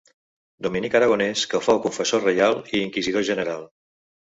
Dominic 0.65 0.97
aragonès 1.01 1.45
que 1.53 1.63
fou 1.67 1.83
confessor 1.85 2.27
reial 2.31 2.61
i 2.75 2.85
inquisidor 2.91 3.31
general. 3.33 3.75